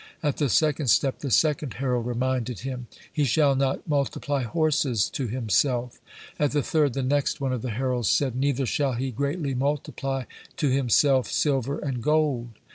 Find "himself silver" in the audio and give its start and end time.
10.71-11.77